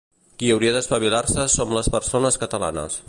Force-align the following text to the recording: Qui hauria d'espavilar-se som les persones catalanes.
Qui 0.43 0.47
hauria 0.53 0.71
d'espavilar-se 0.77 1.45
som 1.57 1.77
les 1.79 1.91
persones 1.97 2.41
catalanes. 2.47 2.99